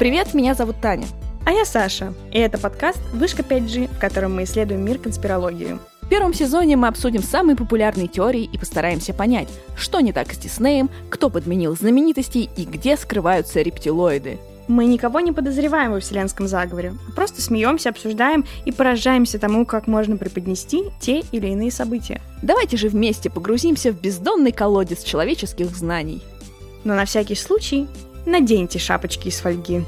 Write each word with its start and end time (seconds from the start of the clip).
Привет, 0.00 0.32
меня 0.32 0.54
зовут 0.54 0.76
Таня. 0.80 1.06
А 1.44 1.52
я 1.52 1.66
Саша, 1.66 2.14
и 2.32 2.38
это 2.38 2.56
подкаст 2.56 2.98
«Вышка 3.12 3.42
5G», 3.42 3.94
в 3.94 4.00
котором 4.00 4.34
мы 4.34 4.44
исследуем 4.44 4.82
мир 4.82 4.96
конспирологии. 4.96 5.78
В 6.00 6.08
первом 6.08 6.32
сезоне 6.32 6.78
мы 6.78 6.88
обсудим 6.88 7.22
самые 7.22 7.54
популярные 7.54 8.08
теории 8.08 8.48
и 8.50 8.56
постараемся 8.56 9.12
понять, 9.12 9.50
что 9.76 10.00
не 10.00 10.14
так 10.14 10.32
с 10.32 10.38
Диснеем, 10.38 10.88
кто 11.10 11.28
подменил 11.28 11.76
знаменитостей 11.76 12.48
и 12.56 12.64
где 12.64 12.96
скрываются 12.96 13.60
рептилоиды. 13.60 14.38
Мы 14.68 14.86
никого 14.86 15.20
не 15.20 15.32
подозреваем 15.32 15.92
во 15.92 16.00
вселенском 16.00 16.48
заговоре, 16.48 16.94
а 17.06 17.12
просто 17.12 17.42
смеемся, 17.42 17.90
обсуждаем 17.90 18.46
и 18.64 18.72
поражаемся 18.72 19.38
тому, 19.38 19.66
как 19.66 19.86
можно 19.86 20.16
преподнести 20.16 20.84
те 20.98 21.24
или 21.30 21.48
иные 21.48 21.70
события. 21.70 22.22
Давайте 22.40 22.78
же 22.78 22.88
вместе 22.88 23.28
погрузимся 23.28 23.92
в 23.92 24.00
бездонный 24.00 24.52
колодец 24.52 25.02
человеческих 25.02 25.66
знаний. 25.76 26.22
Но 26.84 26.94
на 26.94 27.04
всякий 27.04 27.34
случай 27.34 27.86
наденьте 28.26 28.78
шапочки 28.78 29.28
из 29.28 29.38
фольги. 29.38 29.84